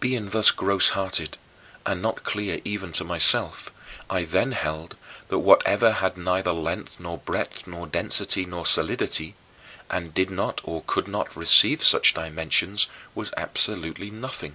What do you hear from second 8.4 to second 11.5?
nor solidity, and did not or could not